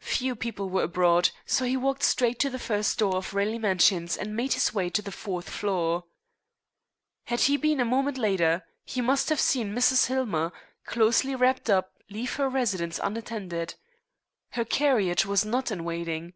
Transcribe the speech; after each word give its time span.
Few 0.00 0.36
people 0.36 0.68
were 0.68 0.82
abroad, 0.82 1.30
so 1.46 1.64
he 1.64 1.78
walked 1.78 2.02
straight 2.02 2.38
to 2.40 2.50
the 2.50 2.58
first 2.58 2.98
door 2.98 3.14
of 3.16 3.32
Raleigh 3.32 3.58
Mansions 3.58 4.18
and 4.18 4.36
made 4.36 4.52
his 4.52 4.74
way 4.74 4.90
to 4.90 5.00
the 5.00 5.10
fourth 5.10 5.48
floor. 5.48 6.04
Had 7.24 7.40
he 7.40 7.56
been 7.56 7.80
a 7.80 7.84
moment 7.86 8.18
later 8.18 8.66
he 8.84 9.00
must 9.00 9.30
have 9.30 9.40
seen 9.40 9.74
Mrs. 9.74 10.08
Hillmer, 10.08 10.52
closely 10.84 11.34
wrapped 11.34 11.70
up, 11.70 11.94
leave 12.10 12.34
her 12.34 12.50
residence 12.50 13.00
unattended. 13.02 13.76
Her 14.50 14.66
carriage 14.66 15.24
was 15.24 15.42
not 15.42 15.70
in 15.70 15.84
waiting. 15.84 16.34